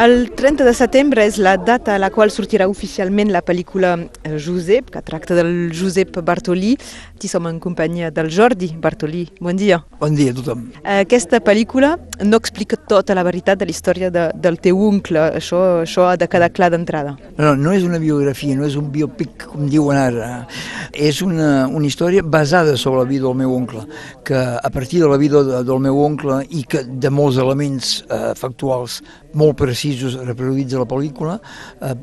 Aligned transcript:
El 0.00 0.30
30 0.32 0.64
de 0.64 0.72
setembre 0.72 1.26
és 1.28 1.36
la 1.36 1.58
data 1.60 1.92
a 1.92 2.00
la 2.00 2.08
qual 2.08 2.30
sortirà 2.32 2.64
oficialment 2.70 3.28
la 3.34 3.42
pel·lícula 3.44 3.90
eh, 4.00 4.38
Josep, 4.40 4.86
que 4.94 5.02
tracta 5.04 5.36
del 5.36 5.74
Josep 5.76 6.16
Bartolí. 6.24 6.70
Aquí 7.18 7.28
som 7.28 7.44
en 7.50 7.58
companyia 7.60 8.08
del 8.08 8.30
Jordi 8.32 8.70
Bartolí. 8.80 9.26
Bon 9.44 9.60
dia. 9.60 9.82
Bon 10.00 10.16
dia 10.16 10.32
a 10.32 10.38
tothom. 10.38 10.62
Aquesta 10.88 11.42
pel·lícula 11.44 11.98
no 12.24 12.40
explica 12.40 12.78
tota 12.80 13.12
la 13.12 13.26
veritat 13.28 13.60
de 13.60 13.68
la 13.68 13.74
història 13.76 14.08
de, 14.08 14.24
del 14.40 14.56
teu 14.64 14.80
oncle. 14.86 15.26
Això, 15.36 15.60
això 15.82 16.08
ha 16.08 16.16
de 16.16 16.30
quedar 16.32 16.48
clar 16.48 16.70
d'entrada. 16.72 17.18
No, 17.36 17.52
no 17.52 17.76
és 17.76 17.84
una 17.84 18.00
biografia, 18.00 18.56
no 18.56 18.64
és 18.64 18.80
un 18.80 18.88
biopic, 18.88 19.50
com 19.52 19.68
diuen 19.68 20.00
ara. 20.00 20.30
És 20.96 21.20
una, 21.20 21.66
una 21.68 21.84
història 21.84 22.24
basada 22.24 22.78
sobre 22.80 23.04
la 23.04 23.10
vida 23.12 23.28
del 23.28 23.36
meu 23.42 23.52
oncle, 23.52 23.84
que 24.24 24.40
a 24.40 24.72
partir 24.72 25.04
de 25.04 25.12
la 25.12 25.20
vida 25.20 25.44
de, 25.44 25.60
del 25.60 25.84
meu 25.84 26.00
oncle 26.00 26.40
i 26.48 26.64
que 26.64 26.86
de 26.88 27.12
molts 27.12 27.36
elements 27.36 27.98
eh, 28.08 28.30
factuals 28.32 29.02
molt 29.34 29.56
precisos 29.60 30.16
reproduïts 30.26 30.74
a 30.74 30.82
la 30.82 30.88
pel·lícula, 30.88 31.36
eh, 31.80 31.94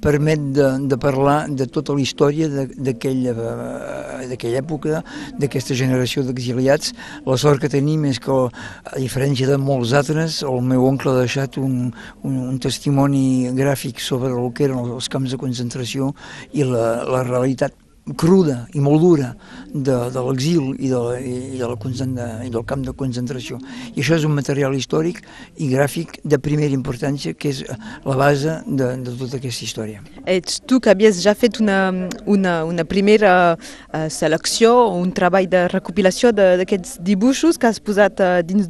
permet 0.00 0.46
de, 0.56 0.68
de 0.90 0.98
parlar 1.00 1.48
de 1.48 1.66
tota 1.66 1.96
la 1.96 2.04
història 2.04 2.48
d'aquella 2.48 3.34
eh, 3.34 4.54
època, 4.60 5.02
d'aquesta 5.40 5.74
generació 5.74 6.24
d'exiliats. 6.24 6.94
La 7.26 7.36
sort 7.40 7.60
que 7.60 7.72
tenim 7.72 8.04
és 8.08 8.20
que, 8.22 8.38
a 8.50 8.98
diferència 8.98 9.48
de 9.50 9.58
molts 9.60 9.92
altres, 9.96 10.40
el 10.46 10.64
meu 10.64 10.86
oncle 10.86 11.12
ha 11.12 11.20
deixat 11.20 11.58
un, 11.60 11.90
un, 12.22 12.40
un 12.48 12.58
testimoni 12.62 13.50
gràfic 13.56 14.00
sobre 14.00 14.32
el 14.32 14.50
que 14.54 14.68
eren 14.68 14.80
els 14.96 15.08
camps 15.12 15.34
de 15.34 15.40
concentració 15.40 16.14
i 16.52 16.66
la, 16.66 17.00
la 17.08 17.24
realitat 17.26 17.76
cruda 18.18 18.66
i 18.74 18.80
molt 18.82 19.02
dura 19.02 19.30
de, 19.72 19.96
de 20.10 20.22
l'exil 20.26 20.74
i, 20.78 20.90
de, 20.90 21.00
i, 21.20 21.58
de 21.58 21.68
la, 21.68 22.28
i 22.46 22.50
del 22.50 22.64
camp 22.66 22.84
de 22.86 22.94
concentració. 22.96 23.58
I 23.94 24.02
això 24.02 24.16
és 24.18 24.26
un 24.26 24.34
material 24.36 24.74
històric 24.76 25.20
i 25.60 25.70
gràfic 25.72 26.18
de 26.24 26.38
primera 26.42 26.74
importància, 26.74 27.34
que 27.34 27.52
és 27.52 27.62
la 28.06 28.16
base 28.18 28.60
de, 28.66 28.90
de 29.04 29.14
tota 29.18 29.38
aquesta 29.38 29.66
història. 29.66 30.02
Ets 30.26 30.60
tu 30.66 30.80
que 30.82 30.92
havies 30.92 31.20
ja 31.22 31.34
fet 31.38 31.60
una, 31.62 32.08
una, 32.26 32.60
una 32.68 32.86
primera 32.88 33.34
uh, 33.56 34.06
selecció, 34.10 34.72
un 34.96 35.12
treball 35.16 35.48
de 35.50 35.66
recopilació 35.72 36.32
d'aquests 36.36 36.98
dibuixos 37.06 37.58
que 37.60 37.70
has 37.70 37.80
posat 37.82 38.22
uh, 38.24 38.40
dins 38.46 38.68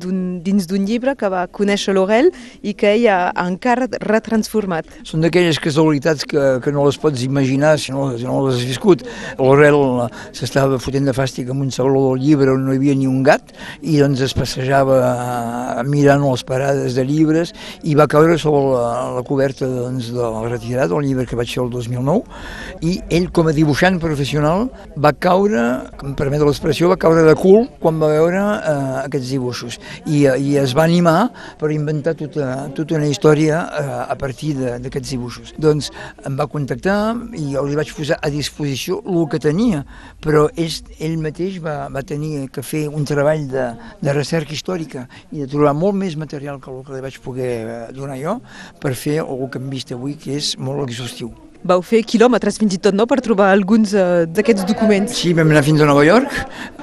d'un 0.70 0.87
llibre 0.87 1.17
que 1.19 1.31
va 1.33 1.47
conèixer 1.50 1.95
l'Orel 1.97 2.31
i 2.62 2.75
que 2.75 2.95
ell 2.97 3.09
ha 3.11 3.20
encara 3.47 3.89
retransformat. 4.05 4.89
Són 5.09 5.25
d'aquelles 5.25 5.61
casualitats 5.62 6.27
que, 6.28 6.47
que 6.65 6.72
no 6.75 6.87
les 6.87 6.98
pots 7.00 7.25
imaginar 7.25 7.77
si 7.81 7.95
no, 7.95 8.11
si 8.19 8.27
no 8.28 8.41
les 8.47 8.61
has 8.61 8.67
viscut 8.69 9.05
l'Orel 9.39 10.09
s'estava 10.36 10.78
fotent 10.83 11.06
de 11.09 11.14
fàstic 11.17 11.50
amb 11.53 11.64
un 11.64 11.70
saló 11.75 12.03
del 12.09 12.25
llibre 12.25 12.55
on 12.55 12.64
no 12.67 12.75
hi 12.75 12.81
havia 12.81 12.97
ni 12.98 13.09
un 13.11 13.23
gat 13.27 13.53
i 13.81 13.98
doncs 14.00 14.22
es 14.27 14.34
passejava 14.37 14.98
eh, 15.00 15.84
mirant 15.89 16.25
les 16.25 16.45
parades 16.47 16.97
de 16.98 17.05
llibres 17.06 17.55
i 17.83 17.97
va 17.98 18.09
caure 18.11 18.39
sobre 18.41 18.75
la, 18.75 18.91
la 19.17 19.25
coberta 19.27 19.69
doncs, 19.69 20.11
de 20.14 20.31
la 20.37 20.45
retirada 20.48 20.91
del 20.95 21.06
llibre 21.06 21.27
que 21.28 21.39
vaig 21.39 21.53
fer 21.53 21.62
el 21.64 21.70
2009 21.72 22.87
i 22.87 22.97
ell 23.17 23.31
com 23.34 23.50
a 23.50 23.55
dibuixant 23.56 24.00
professional 24.03 24.69
va 25.00 25.12
caure, 25.12 25.65
em 26.05 26.15
permet 26.19 26.42
l'expressió, 26.44 26.91
va 26.91 26.98
caure 27.00 27.25
de 27.27 27.34
cul 27.39 27.67
quan 27.83 28.00
va 28.00 28.11
veure 28.12 28.41
eh, 28.41 28.77
aquests 29.05 29.33
dibuixos 29.34 29.78
i, 30.06 30.25
i 30.27 30.56
es 30.61 30.75
va 30.77 30.87
animar 30.87 31.31
per 31.61 31.72
inventar 31.75 32.17
tota, 32.19 32.69
tota 32.77 32.98
una 32.98 33.11
història 33.11 33.62
eh, 33.81 33.87
a 34.11 34.17
partir 34.20 34.55
d'aquests 34.59 35.15
dibuixos. 35.15 35.55
Doncs 35.61 35.91
em 36.27 36.37
va 36.39 36.48
contactar 36.50 36.98
i 37.37 37.50
jo 37.55 37.65
li 37.69 37.78
vaig 37.78 37.92
posar 37.97 38.20
a 38.20 38.31
disposició 38.33 39.00
el 39.11 39.28
que 39.33 39.41
tenia, 39.42 39.83
però 40.22 40.47
ell, 40.55 40.78
ell 40.98 41.19
mateix 41.22 41.58
va, 41.64 41.77
va 41.92 42.05
tenir 42.06 42.48
que 42.55 42.64
fer 42.66 42.86
un 42.89 43.05
treball 43.08 43.47
de, 43.50 43.66
de 44.00 44.16
recerca 44.16 44.56
històrica 44.56 45.06
i 45.33 45.42
de 45.42 45.50
trobar 45.50 45.75
molt 45.77 45.98
més 45.98 46.16
material 46.20 46.61
que 46.62 46.72
el 46.72 46.83
que 46.86 46.97
li 46.97 47.05
vaig 47.05 47.20
poder 47.25 47.53
eh, 47.61 47.78
donar 47.97 48.19
jo 48.20 48.41
per 48.81 48.97
fer 48.98 49.20
el 49.25 49.47
que 49.50 49.61
hem 49.61 49.70
vist 49.72 49.94
avui, 49.97 50.16
que 50.20 50.36
és 50.38 50.56
molt 50.58 50.86
exhaustiu. 50.88 51.33
Vau 51.61 51.83
fer 51.84 51.98
quilòmetres 52.08 52.56
fins 52.56 52.72
i 52.72 52.78
tot, 52.81 52.94
no?, 52.97 53.05
per 53.05 53.19
trobar 53.20 53.50
alguns 53.53 53.92
uh, 53.92 54.22
d'aquests 54.25 54.64
documents. 54.64 55.19
Sí, 55.19 55.34
vam 55.36 55.50
anar 55.53 55.61
fins 55.66 55.83
a 55.84 55.88
Nova 55.91 56.06
York. 56.06 56.33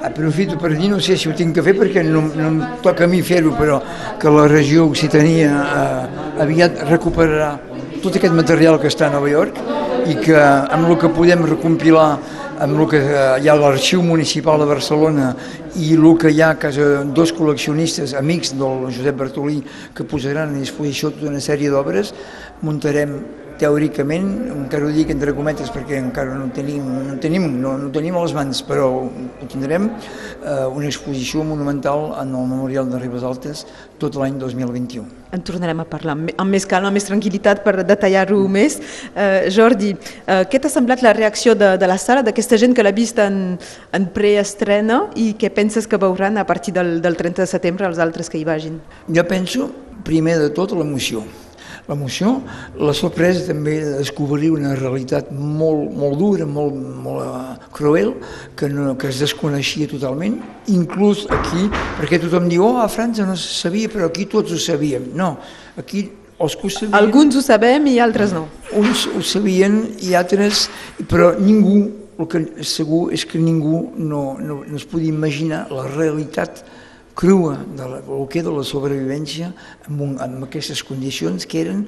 Aprofito 0.06 0.54
per 0.60 0.70
dir, 0.76 0.86
no 0.92 1.00
sé 1.02 1.16
si 1.18 1.26
ho 1.26 1.34
tinc 1.34 1.56
que 1.56 1.64
fer 1.66 1.74
perquè 1.74 2.04
no, 2.06 2.22
no 2.30 2.46
em 2.52 2.60
toca 2.84 3.08
a 3.08 3.10
mi 3.10 3.18
fer-ho, 3.26 3.56
però 3.58 3.80
que 4.22 4.30
la 4.30 4.46
regió 4.46 4.86
Occitania 4.86 5.50
uh, 5.50 6.38
aviat 6.46 6.84
recuperarà 6.92 7.56
tot 7.98 8.14
aquest 8.14 8.38
material 8.38 8.78
que 8.78 8.86
està 8.86 9.08
a 9.08 9.16
Nova 9.16 9.26
York 9.26 9.58
i 10.08 10.16
que 10.16 10.36
amb 10.40 10.88
el 10.88 10.96
que 11.00 11.10
podem 11.12 11.42
recompilar 11.44 12.10
amb 12.58 12.74
el 12.74 12.86
que 12.90 13.00
hi 13.42 13.48
ha 13.48 13.56
l'Arxiu 13.58 14.00
Municipal 14.02 14.62
de 14.62 14.68
Barcelona 14.70 15.28
i 15.78 15.92
el 15.94 16.06
que 16.18 16.32
hi 16.32 16.40
ha 16.42 16.54
a 16.54 16.58
casa 16.58 17.04
dos 17.14 17.34
col·leccionistes 17.36 18.14
amics 18.18 18.54
del 18.58 18.88
Josep 18.88 19.18
Bartolí 19.20 19.60
que 19.94 20.06
posaran 20.08 20.54
a 20.54 20.62
disposició 20.62 21.12
tota 21.12 21.28
una 21.30 21.42
sèrie 21.44 21.70
d'obres, 21.70 22.14
muntarem 22.64 23.18
teòricament, 23.58 24.28
encara 24.54 24.86
ho 24.86 24.92
dic 24.94 25.10
entre 25.12 25.34
cometes 25.36 25.70
perquè 25.74 25.98
encara 26.00 26.36
no 26.38 26.48
tenim, 26.54 26.84
no 27.08 27.16
tenim, 27.22 27.46
no, 27.62 27.74
no 27.80 27.90
tenim 27.94 28.16
a 28.16 28.22
les 28.24 28.34
mans, 28.36 28.60
però 28.66 28.88
ho 29.04 29.48
tindrem, 29.50 29.88
eh, 30.42 30.66
una 30.66 30.88
exposició 30.88 31.44
monumental 31.46 32.12
en 32.20 32.34
el 32.34 32.50
Memorial 32.50 32.88
de 32.90 33.00
Ribes 33.02 33.26
Altes 33.26 33.64
tot 33.98 34.18
l'any 34.18 34.38
2021. 34.38 35.06
En 35.34 35.42
tornarem 35.44 35.82
a 35.82 35.86
parlar 35.88 36.14
amb, 36.16 36.46
més 36.48 36.64
calma, 36.68 36.88
amb 36.88 36.96
més 36.96 37.08
tranquil·litat 37.08 37.60
per 37.64 37.82
detallar-ho 37.82 38.38
més. 38.48 38.78
Eh, 39.12 39.50
Jordi, 39.52 39.92
eh, 39.94 40.44
què 40.48 40.60
t'ha 40.62 40.70
semblat 40.72 41.02
la 41.04 41.12
reacció 41.16 41.56
de, 41.58 41.74
de 41.80 41.90
la 41.90 41.98
sala, 42.00 42.22
d'aquesta 42.24 42.56
gent 42.60 42.76
que 42.76 42.86
l'ha 42.86 42.94
vist 42.96 43.20
en, 43.22 43.58
en 43.92 44.08
preestrena 44.14 45.02
i 45.18 45.32
què 45.38 45.52
penses 45.54 45.90
que 45.90 46.00
veuran 46.00 46.38
a 46.38 46.46
partir 46.48 46.72
del, 46.78 46.98
del 47.04 47.18
30 47.18 47.44
de 47.44 47.50
setembre 47.50 47.90
els 47.90 48.00
altres 48.00 48.30
que 48.30 48.40
hi 48.40 48.46
vagin? 48.48 48.80
Jo 49.12 49.26
penso, 49.28 49.68
primer 50.06 50.38
de 50.40 50.48
tot, 50.54 50.72
l'emoció 50.78 51.26
l'emoció, 51.88 52.34
la 52.76 52.92
sorpresa 52.92 53.46
també 53.48 53.78
de 53.80 53.96
descobrir 54.02 54.50
una 54.52 54.74
realitat 54.76 55.30
molt, 55.32 55.88
molt 55.96 56.18
dura, 56.20 56.46
molt, 56.46 56.76
molt 56.76 57.24
uh, 57.24 57.68
cruel, 57.74 58.12
que, 58.58 58.68
no, 58.68 58.92
que 59.00 59.08
es 59.08 59.22
desconeixia 59.24 59.88
totalment, 59.90 60.36
inclús 60.68 61.24
aquí, 61.32 61.66
perquè 61.96 62.20
tothom 62.20 62.48
diu, 62.52 62.66
oh, 62.66 62.82
a 62.82 62.88
França 62.92 63.26
no 63.28 63.36
se 63.40 63.54
sabia, 63.56 63.88
però 63.92 64.10
aquí 64.10 64.28
tots 64.28 64.52
ho 64.52 64.60
sabíem. 64.60 65.10
No, 65.16 65.36
aquí 65.80 66.04
els 66.38 66.58
que 66.58 66.68
ho 66.68 66.74
sabien... 66.74 66.98
Alguns 66.98 67.38
ho 67.38 67.44
sabem 67.44 67.88
i 67.90 67.96
altres 68.04 68.34
no. 68.36 68.44
Uns 68.76 69.06
ho 69.08 69.22
sabien 69.24 69.80
i 70.04 70.12
altres, 70.18 70.66
però 71.08 71.32
ningú, 71.40 71.80
el 72.18 72.28
que 72.28 72.44
segur 72.66 73.08
és 73.14 73.24
que 73.26 73.40
ningú 73.40 73.88
no, 73.96 74.36
no, 74.42 74.60
no 74.66 74.76
es 74.76 74.84
podia 74.90 75.14
imaginar 75.14 75.64
la 75.72 75.86
realitat 75.88 76.64
crua 77.18 77.56
de 77.74 77.88
la, 77.90 77.98
el 77.98 78.28
que 78.30 78.44
de 78.46 78.52
la 78.54 78.62
sobrevivència 78.62 79.50
amb, 79.88 80.02
un, 80.04 80.14
amb 80.22 80.46
aquestes 80.46 80.84
condicions 80.86 81.48
que 81.50 81.64
eren 81.64 81.82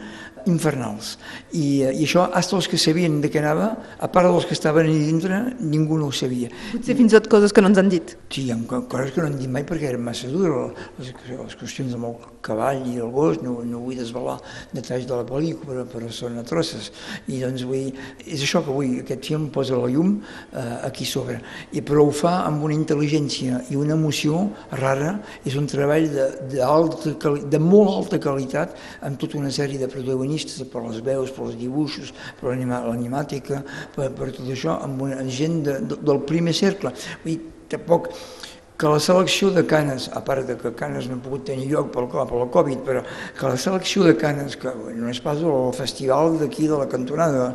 infernals. 0.49 1.17
I, 1.53 1.83
I 1.85 2.05
això, 2.05 2.25
hasta 2.37 2.57
els 2.57 2.69
que 2.71 2.79
sabien 2.81 3.19
de 3.23 3.31
què 3.33 3.41
anava, 3.43 3.71
a 4.01 4.09
part 4.13 4.29
dels 4.31 4.47
que 4.49 4.57
estaven 4.57 4.89
allà 4.89 5.07
dintre, 5.07 5.41
ningú 5.61 5.99
no 6.01 6.09
ho 6.11 6.15
sabia. 6.17 6.51
Potser 6.73 6.97
fins 6.99 7.13
i 7.13 7.19
tot 7.19 7.29
coses 7.33 7.55
que 7.55 7.63
no 7.63 7.71
ens 7.71 7.81
han 7.81 7.91
dit. 7.93 8.15
Sí, 8.33 8.47
hi 8.47 8.55
ha 8.55 8.59
coses 8.69 9.13
que 9.15 9.23
no 9.23 9.29
han 9.29 9.39
dit 9.39 9.51
mai 9.53 9.67
perquè 9.69 9.91
eren 9.91 10.05
massa 10.05 10.31
dures, 10.33 10.73
les, 10.99 11.13
les 11.31 11.57
qüestions 11.61 11.97
amb 11.99 12.11
el 12.11 12.17
cavall 12.45 12.83
i 12.89 12.97
el 13.01 13.13
gos, 13.15 13.41
no, 13.45 13.59
no 13.67 13.83
vull 13.85 13.99
desvelar 14.01 14.39
detalls 14.73 15.09
de 15.09 15.21
la 15.21 15.27
pel·lícula, 15.29 15.85
però 15.91 16.11
són 16.15 16.41
atroces. 16.41 16.91
I 17.29 17.43
doncs 17.45 17.67
vull, 17.69 17.91
és 18.25 18.41
això 18.41 18.65
que 18.65 18.75
vull, 18.75 18.97
aquest 19.05 19.31
film 19.31 19.49
posa 19.55 19.79
la 19.81 19.91
llum 19.93 20.17
eh, 20.21 20.67
aquí 20.89 21.09
sobre. 21.09 21.41
I 21.77 21.85
però 21.87 22.07
ho 22.07 22.15
fa 22.15 22.41
amb 22.47 22.65
una 22.67 22.77
intel·ligència 22.77 23.65
i 23.71 23.79
una 23.79 23.97
emoció 23.99 24.47
rara, 24.81 25.19
és 25.47 25.57
un 25.61 25.69
treball 25.71 26.09
de, 26.13 26.27
de, 26.55 27.35
de 27.53 27.63
molt 27.63 27.93
alta 27.95 28.21
qualitat 28.23 28.77
amb 29.07 29.21
tota 29.21 29.39
una 29.41 29.53
sèrie 29.55 29.81
de 29.81 29.89
protagonistes, 29.91 30.63
per 30.71 30.85
les 30.87 31.01
veus, 31.05 31.33
per 31.35 31.47
els 31.49 31.57
dibuixos, 31.61 32.13
per 32.41 32.55
l'animàtica, 32.55 33.63
per, 33.97 34.11
per 34.17 34.31
tot 34.37 34.47
això, 34.49 34.81
amb 34.85 35.03
una 35.09 35.25
gent 35.29 35.63
de, 35.67 35.79
de, 35.81 36.01
del 36.11 36.23
primer 36.29 36.55
cercle. 36.57 36.95
Vull 37.25 37.35
dir, 37.35 37.41
tampoc 37.71 38.11
que 38.81 38.89
la 38.89 39.01
selecció 39.01 39.51
de 39.53 39.67
canes, 39.69 40.07
a 40.17 40.23
part 40.25 40.47
de 40.49 40.55
que 40.57 40.73
canes 40.73 41.05
no 41.11 41.19
ha 41.19 41.21
pogut 41.21 41.45
tenir 41.51 41.67
lloc 41.69 41.91
pel, 41.93 42.07
per 42.09 42.39
la 42.41 42.47
Covid, 42.55 42.81
però 42.87 43.03
que 43.37 43.51
la 43.53 43.59
selecció 43.61 44.07
de 44.07 44.15
canes, 44.17 44.57
que 44.57 44.73
no 44.97 45.11
és 45.13 45.21
pas 45.21 45.43
el 45.45 45.75
festival 45.77 46.39
d'aquí 46.41 46.65
de 46.71 46.81
la 46.81 46.89
cantonada, 46.89 47.51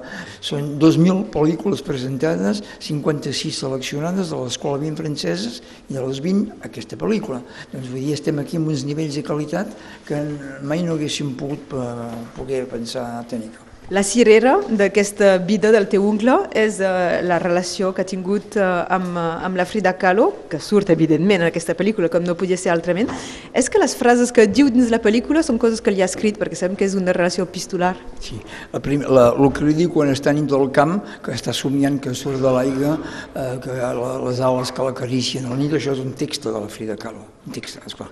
són 0.46 0.76
2.000 0.78 1.26
pel·lícules 1.34 1.82
presentades, 1.82 2.62
56 2.78 3.64
seleccionades, 3.66 4.30
de 4.30 4.46
les 4.46 4.62
quals 4.62 4.86
20 4.86 5.02
franceses 5.02 5.62
i 5.90 5.98
de 5.98 6.06
les 6.06 6.22
20 6.22 6.62
aquesta 6.70 7.02
pel·lícula. 7.02 7.42
Doncs 7.74 7.90
vull 7.90 8.04
dir, 8.06 8.14
estem 8.14 8.46
aquí 8.46 8.62
amb 8.62 8.70
uns 8.70 8.86
nivells 8.86 9.18
de 9.18 9.26
qualitat 9.26 9.74
que 10.06 10.22
mai 10.62 10.86
no 10.86 10.94
haguéssim 10.94 11.34
pogut 11.40 11.74
eh, 11.74 12.12
poder 12.38 12.68
pensar 12.70 13.08
tenir. 13.32 13.65
La 13.94 14.02
cirera 14.02 14.56
d'aquesta 14.66 15.36
vida 15.46 15.70
del 15.70 15.86
teu 15.86 16.08
oncle 16.10 16.34
és 16.58 16.80
uh, 16.82 17.20
la 17.22 17.38
relació 17.38 17.92
que 17.94 18.02
ha 18.02 18.08
tingut 18.10 18.56
uh, 18.58 18.82
amb, 18.90 19.12
uh, 19.14 19.26
amb 19.46 19.60
la 19.60 19.66
Frida 19.70 19.92
Kahlo, 20.02 20.32
que 20.50 20.58
surt 20.58 20.90
evidentment 20.90 21.44
en 21.44 21.52
aquesta 21.52 21.76
pel·lícula, 21.78 22.10
com 22.10 22.26
no 22.26 22.34
podia 22.34 22.58
ser 22.58 22.72
altrament. 22.74 23.14
És 23.54 23.70
que 23.70 23.78
les 23.78 23.94
frases 23.94 24.34
que 24.34 24.48
diu 24.50 24.72
dins 24.74 24.90
la 24.90 24.98
pel·lícula 25.04 25.46
són 25.46 25.62
coses 25.62 25.86
que 25.86 25.94
li 25.94 26.02
ha 26.02 26.10
escrit, 26.10 26.42
perquè 26.42 26.58
sabem 26.58 26.80
que 26.80 26.88
és 26.90 26.98
una 26.98 27.14
relació 27.14 27.46
epistolar. 27.46 27.94
Sí, 28.26 28.40
la 28.74 28.82
prim, 28.82 29.06
la, 29.06 29.30
el 29.38 29.54
que 29.54 29.70
li 29.70 29.78
diu 29.78 29.94
quan 29.94 30.10
està 30.10 30.34
nit 30.34 30.50
del 30.50 30.72
camp, 30.74 30.98
que 31.22 31.38
està 31.38 31.54
somiant 31.54 32.02
que 32.02 32.18
surt 32.18 32.42
de 32.42 32.58
l'aigua, 32.58 32.98
eh, 33.38 33.48
que 33.62 33.80
les 34.26 34.42
ales 34.50 34.74
que 34.74 34.90
l'acaricien 34.90 35.46
al 35.46 35.62
nit, 35.62 35.78
això 35.78 35.94
és 35.94 36.02
un 36.02 36.18
text 36.18 36.50
de 36.50 36.58
la 36.58 36.66
Frida 36.74 36.98
Kahlo. 36.98 37.35
Text, 37.54 37.80
esclar. 37.86 38.10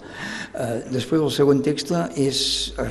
Uh, 0.53 0.79
després 0.93 1.21
el 1.21 1.33
segon 1.33 1.63
text 1.65 1.93
és 2.19 2.39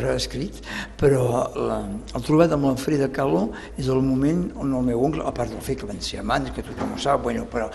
reescrit, 0.01 0.63
però 1.01 1.47
la, 1.55 1.81
el 2.15 2.27
trobat 2.27 2.53
amb 2.55 2.71
la 2.71 2.75
Frida 2.81 3.09
Kahlo 3.13 3.49
és 3.77 3.89
el 3.93 4.03
moment 4.05 4.49
on 4.57 4.75
el 4.79 4.87
meu 4.93 5.05
oncle, 5.07 5.25
a 5.27 5.35
part 5.35 5.53
del 5.53 5.63
fet 5.65 5.83
que 5.83 5.91
van 5.91 6.03
ser 6.03 6.23
amants, 6.23 6.53
que 6.55 6.65
tothom 6.67 6.97
ho 6.97 7.01
sap, 7.03 7.23
bueno, 7.27 7.47
però 7.51 7.71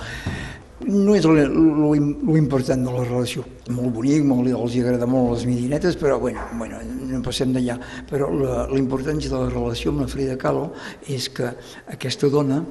no 0.85 1.15
és 1.17 1.25
l'important 1.25 2.83
de 2.85 2.91
la 2.93 3.05
relació. 3.05 3.43
Molt 3.73 3.95
bonic, 3.95 4.25
molt, 4.27 4.49
els 4.53 4.75
agrada 4.77 5.07
molt 5.09 5.33
les 5.33 5.47
midinetes, 5.49 5.97
però 5.97 6.19
bueno, 6.21 6.43
bueno 6.59 6.81
no 6.83 7.21
passem 7.25 7.53
d'allà. 7.55 7.79
Però 8.09 8.29
l'importància 8.69 9.31
de 9.31 9.39
la 9.41 9.49
relació 9.49 9.93
amb 9.93 10.05
la 10.05 10.11
Frida 10.11 10.37
Kahlo 10.37 10.69
és 11.09 11.31
que 11.33 11.49
aquesta 11.95 12.29
dona, 12.29 12.61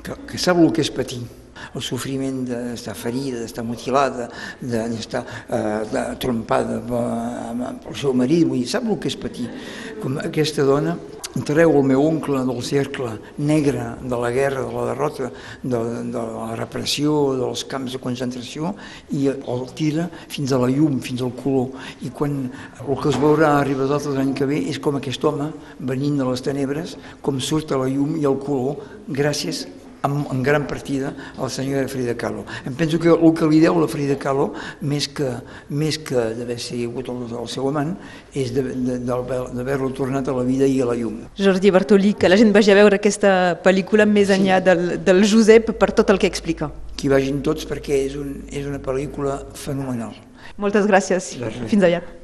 que, 0.00 0.16
que 0.30 0.40
sap 0.40 0.62
el 0.62 0.72
que 0.72 0.86
és 0.86 0.92
patir, 0.94 1.20
el 1.74 1.84
sofriment 1.84 2.42
d'estar 2.48 2.96
ferida, 2.98 3.40
d'estar 3.42 3.64
mutilada, 3.66 4.28
d'estar 4.60 5.24
eh, 5.48 6.02
trompada 6.22 6.80
pel 6.86 7.96
seu 7.96 8.14
marit, 8.16 8.46
vull 8.48 8.62
dir, 8.62 8.68
sap 8.70 8.88
el 8.88 9.00
que 9.00 9.10
és 9.12 9.18
patir. 9.20 9.48
Com 10.00 10.20
aquesta 10.22 10.66
dona 10.66 10.96
treu 11.46 11.76
el 11.78 11.84
meu 11.86 12.02
oncle 12.02 12.42
del 12.44 12.58
cercle 12.62 13.12
negre 13.38 13.84
de 14.02 14.16
la 14.18 14.30
guerra, 14.34 14.64
de 14.66 14.72
la 14.74 14.86
derrota, 14.88 15.30
de, 15.62 15.78
de 16.10 16.18
la 16.18 16.56
repressió, 16.58 17.36
dels 17.38 17.62
camps 17.70 17.94
de 17.94 18.00
concentració 18.02 18.74
i 19.14 19.28
el 19.30 19.66
tira 19.78 20.08
fins 20.28 20.52
a 20.52 20.58
la 20.58 20.70
llum, 20.72 20.98
fins 21.00 21.22
al 21.22 21.32
color. 21.38 21.70
I 22.02 22.10
quan 22.10 22.40
el 22.82 22.96
que 22.98 23.12
es 23.12 23.18
veurà 23.20 23.54
a 23.58 23.64
Ribadota 23.66 24.14
l'any 24.16 24.34
que 24.34 24.48
ve 24.50 24.58
és 24.72 24.80
com 24.82 24.98
aquest 24.98 25.24
home, 25.24 25.52
venint 25.78 26.18
de 26.18 26.26
les 26.26 26.42
tenebres, 26.42 26.96
com 27.22 27.38
surt 27.38 27.70
a 27.70 27.78
la 27.78 27.90
llum 27.90 28.18
i 28.18 28.26
al 28.26 28.40
color 28.42 28.82
gràcies 29.06 29.66
en, 30.02 30.26
en 30.30 30.42
gran 30.42 30.66
partida 30.66 31.12
a 31.36 31.42
la 31.42 31.48
senyora 31.48 31.88
Frida 31.88 32.14
Kahlo. 32.16 32.44
Em 32.66 32.74
penso 32.74 32.98
que 32.98 33.08
el 33.08 33.32
que 33.34 33.48
li 33.50 33.60
deu 33.62 33.78
la 33.80 33.88
Frida 33.88 34.16
Kahlo, 34.20 34.50
més 34.80 35.08
que, 35.08 35.28
més 35.68 35.98
que 35.98 36.26
d'haver 36.38 36.58
sigut 36.62 37.10
el, 37.12 37.24
el 37.40 37.48
seu 37.50 37.68
amant, 37.70 37.94
és 38.34 38.52
d'haver-lo 38.54 39.90
tornat 39.96 40.28
a 40.28 40.36
la 40.36 40.44
vida 40.46 40.68
i 40.68 40.80
a 40.80 40.88
la 40.90 40.96
llum. 40.98 41.24
Jordi 41.38 41.72
Bartolí, 41.74 42.14
que 42.14 42.30
la 42.30 42.38
gent 42.40 42.54
vagi 42.54 42.72
a 42.74 42.78
veure 42.78 43.00
aquesta 43.00 43.56
pel·lícula 43.64 44.06
més 44.06 44.32
enllà 44.34 44.60
sí. 44.60 44.68
del, 44.70 44.86
del 45.04 45.26
Josep 45.26 45.74
per 45.80 45.92
tot 45.96 46.12
el 46.14 46.20
que 46.22 46.30
explica. 46.30 46.70
Que 46.96 47.08
hi 47.08 47.12
vagin 47.12 47.42
tots 47.44 47.68
perquè 47.68 48.04
és, 48.06 48.16
un, 48.20 48.40
és 48.52 48.68
una 48.68 48.80
pel·lícula 48.82 49.40
fenomenal. 49.58 50.16
Moltes 50.60 50.88
gràcies. 50.88 51.34
gràcies. 51.40 51.68
Fins 51.70 51.86
aviat. 51.86 52.19